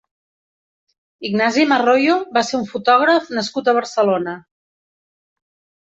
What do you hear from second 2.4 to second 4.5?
ser un fotògraf nascut a Barcelona.